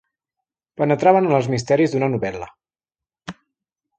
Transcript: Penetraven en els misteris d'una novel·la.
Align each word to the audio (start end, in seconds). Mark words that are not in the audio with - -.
Penetraven 0.81 1.27
en 1.29 1.35
els 1.41 1.51
misteris 1.55 1.93
d'una 1.95 2.09
novel·la. 2.15 2.47